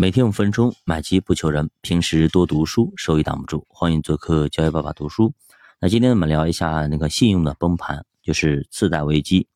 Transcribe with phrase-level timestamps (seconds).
[0.00, 1.68] 每天五分钟，买基不求人。
[1.82, 3.66] 平时多读书，收益挡不住。
[3.68, 5.34] 欢迎做客教育爸爸读书。
[5.78, 9.46] 那今天我们聊一下那个信用的崩盘，就是次贷危机。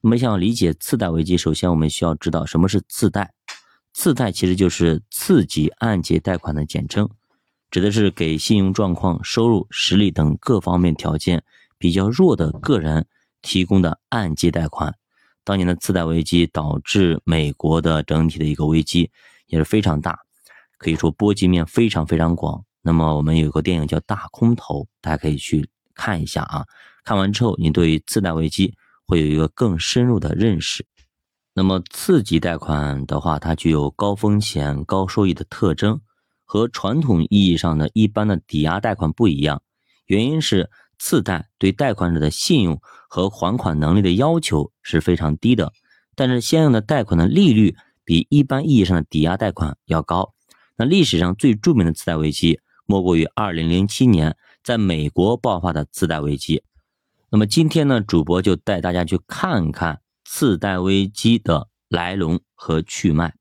[0.00, 3.34] 那么想理解次贷危机，首先我们需要知道什么是次贷。
[3.92, 7.10] 次贷其实就是次级按揭贷款的简称，
[7.68, 11.42] 指的是给信用状况、收入、实力等各方面条件
[11.76, 13.04] 比较弱的个人
[13.42, 14.94] 提供的按揭贷款。
[15.42, 19.10] 当年的次贷危机导致美国的整体的一个危机。
[19.52, 20.18] 也是非常大，
[20.78, 22.64] 可以说波及面非常非常广。
[22.80, 26.64] 那么我们有个电影叫《大空头》，大家可以去看一下啊。
[27.04, 28.74] 看完之后，你对次贷危机
[29.06, 30.86] 会有一个更深入的认识。
[31.54, 36.00] 那么次级贷款的话，它具有高风险高收益的特征，
[36.46, 39.62] 和传统意义上的一般的抵押贷款不一样。
[40.06, 45.74] 原因是次贷对贷款者的信用和还款能力的要求是非常低的，
[46.16, 47.76] 但是相应的贷款的利率。
[48.04, 50.34] 比一般意义上的抵押贷款要高。
[50.76, 56.62] 那历史上最著名的次贷危机，莫过于2007年在美国爆发的次贷危机。
[57.30, 63.34] 那么今天呢，主播就带大家去看看次贷危机的来龙和去脉。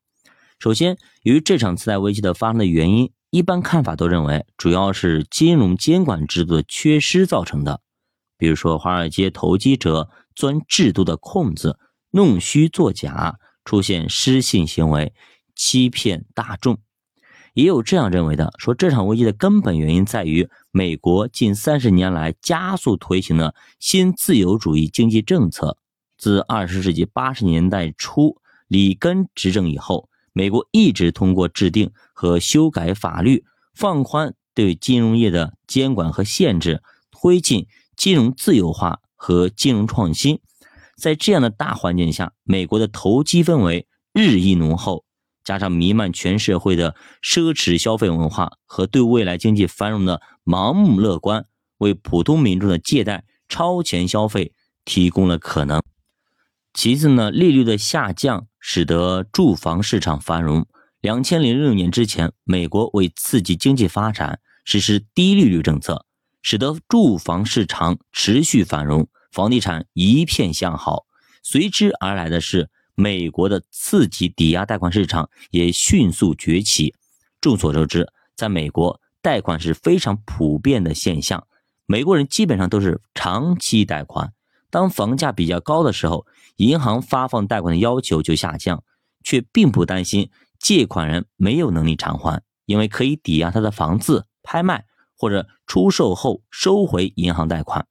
[0.60, 7.82] 首先，由于这场次贷危机的发生的原因，一般看法都认为主要是金融监管制度的缺失造成的。
[8.38, 11.80] 比如说，华尔街投机者钻制度的空子，
[12.12, 13.40] 弄虚作假。
[13.72, 15.14] 出现失信行为，
[15.56, 16.78] 欺骗大众，
[17.54, 25.78] 也有这样认为的，说这场危机的根本原因在于美国近三十年来加速推行的新自由主义经济政策。
[26.18, 28.36] 自二十世纪八十年代初
[28.68, 40.42] 里根执政以后，美国一直通过制定和修改法律，放宽对金融业的监管和限制，推进金融自由化和金融创新。
[41.02, 45.04] 在这样的大环境下，美国的投机氛围日益浓厚，
[45.44, 51.46] 加上弥漫全社会的奢侈消费文化和对未来经济繁荣的盲目乐观，
[51.80, 54.54] 为普通民众的借贷超前消费
[54.86, 55.82] 提供了可能。
[56.74, 60.68] 其次呢，利率的下降使得住房市场繁荣。
[61.02, 66.06] 两千零六年之前，美国为刺激经济发展实施低利率政策，
[66.44, 69.08] 使得住房市场持续繁荣。
[69.32, 71.06] 房地产一片向好，
[71.42, 76.94] 随之而来的是美国的次级抵押贷款市场也迅速崛起。
[77.40, 81.48] 众所周知，在美国贷款是非常普遍的现象，
[81.86, 84.34] 美国人基本上都是长期贷款。
[84.70, 86.26] 当房价比较高的时候，
[86.58, 88.84] 银行发放贷款的要求就下降，
[89.24, 94.86] 却并不担心借款人没有能力偿还，因为可以抵押他的房子拍卖
[95.18, 97.88] 或者出售后收回银行贷款。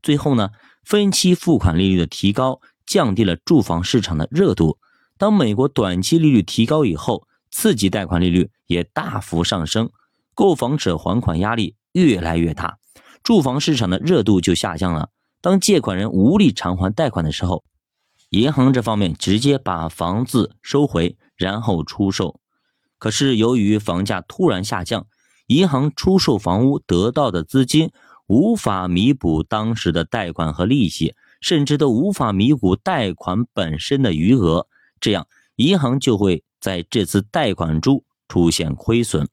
[0.00, 0.50] 最后呢？
[0.84, 4.78] 分期付款利率的提高降低了住房市场的热度。
[5.16, 9.90] 当美国短期利率提高以后，刺激贷款利率也大幅上升，
[10.34, 12.78] 购房者还款压力越来越大，
[13.22, 15.10] 住房市场的热度就下降了。
[15.40, 17.64] 当借款人无力偿还贷款的时候，
[18.30, 22.40] 银行这方面直接把房子收回，然后出售。
[22.98, 25.06] 可是由于房价突然下降，
[25.46, 27.90] 银行出售房屋得到的资金。
[28.26, 34.66] 无法弥补当时的贷款和利息，甚至都无法弥补贷款本身的余额，
[35.00, 35.26] 这样
[35.56, 39.28] 银行就会在这次贷款中出现亏损。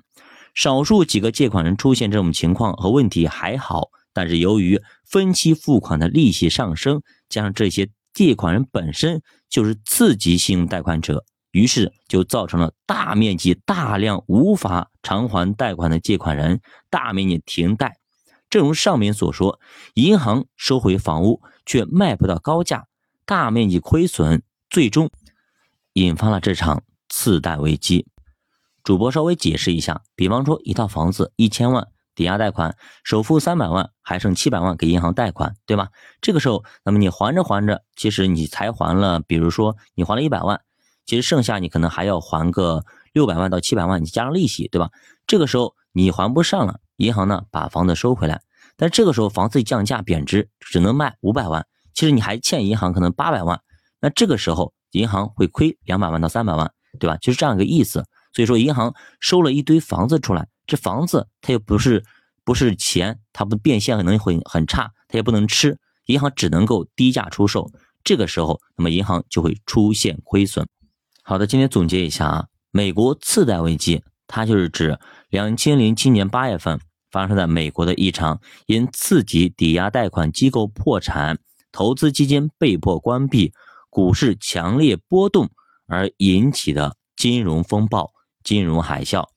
[0.54, 16.60] 少数几个借款人出现这种情况和问题还好，但是由于分期付款的利息上升，加上这些借款人本身就是次级信用贷款者，于是就造成了大面积、大量无法偿还贷款的借款人
[16.90, 18.01] 大面积停贷。
[18.52, 19.62] 正如上面所说，
[19.94, 22.86] 银行收回房屋却卖不到高价，
[23.26, 25.10] 大面积亏损，最终
[25.94, 28.06] 引发了这场次贷危机。
[28.84, 32.76] 主播稍微解释一下，比方说一套房子一千万，抵押贷款，
[33.06, 35.88] 首付三百万，还剩七百万给银行贷款，对吧？
[36.20, 40.60] 这个时候，那么你还着还着，其实你才还了，比如说你还了一百万，
[41.06, 42.84] 其实剩下你可能还要还个
[43.14, 44.90] 六百万到七百万，你加上利息，对吧？
[45.26, 46.82] 这个时候你还不上了。
[47.02, 48.42] 银行呢，把房子收回来，
[48.78, 51.66] 但这个时候房子降价贬值，只能卖五百万。
[51.94, 53.60] 其实你还欠银行可能八百万，
[54.00, 57.18] 那这个时候银行会亏两百万到三百万，对吧？
[57.18, 58.06] 就是这样一个意思。
[58.34, 62.04] 所以说银行收了一堆房子出来，这房子它又不是
[62.46, 67.70] 不是钱，它不变现能力会很差，它也不能吃，银行只能够低价出售。
[68.04, 70.68] 这个时候，那么银行就会出现亏损。
[71.24, 74.98] 好的，今天总结一下啊，美国次贷危机，它就是指
[75.30, 76.80] 两千零七年八月份。
[77.12, 81.40] 发生在美国的一场因次级抵押贷款机构破产、
[81.72, 83.54] 投资基金被迫关闭、
[83.90, 85.50] 股市强烈波动
[85.88, 88.12] 而引起的金融风暴
[88.44, 89.28] 金融海啸。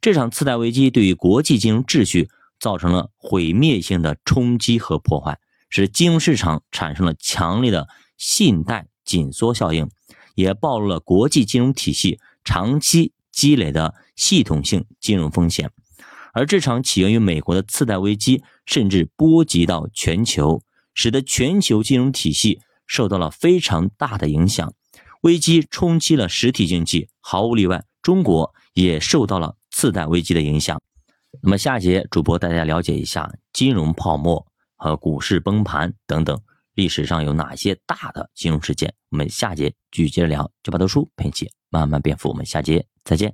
[0.00, 2.28] 这场次贷危机对于国际金融秩序
[2.58, 5.38] 造成了毁灭性的冲击和破坏，
[5.68, 7.88] 使金融市场产生了强烈的
[8.18, 9.88] 信贷紧缩效应，
[10.34, 15.70] 也暴露了国际金融体系长期积累的系统性金融风险。
[16.32, 20.62] 而这场起源于美国的次贷危机，甚至波及到全球，
[20.94, 24.72] 使得全球金融体系受到了非常大的影响。
[25.20, 30.80] 危机冲击了实体经济，毫无例外，中国也受到了次贷危机的影响。
[31.42, 34.44] 那么下节主播带大家了解一下金融泡沫
[34.76, 36.40] 和股市崩盘等等
[36.74, 38.92] 历史上有哪些大的金融事件。
[39.10, 41.32] 我们下节继续接着聊，就把读书陪你
[41.68, 42.30] 慢慢变富。
[42.30, 43.30] 我们下节再见。